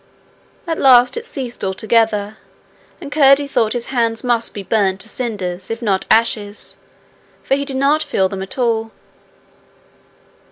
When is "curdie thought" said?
3.11-3.73